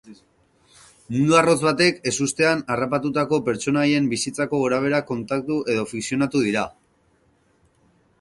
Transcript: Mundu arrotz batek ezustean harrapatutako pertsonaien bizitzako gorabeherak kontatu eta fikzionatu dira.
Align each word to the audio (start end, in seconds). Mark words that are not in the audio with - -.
Mundu 1.15 1.35
arrotz 1.41 1.57
batek 1.65 1.99
ezustean 2.11 2.63
harrapatutako 2.75 3.39
pertsonaien 3.49 4.07
bizitzako 4.13 4.63
gorabeherak 4.63 5.07
kontatu 5.11 5.59
eta 5.75 5.85
fikzionatu 5.93 6.43
dira. 6.47 6.65